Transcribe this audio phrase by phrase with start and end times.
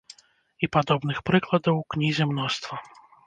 [0.67, 2.75] І падобных прыкладаў ў кнізе мноства.